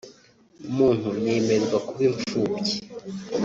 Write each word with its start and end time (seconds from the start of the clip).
umuntu 0.69 1.07
yemererwa 1.25 1.77
kuba 1.87 2.01
imfubyi 2.09 2.75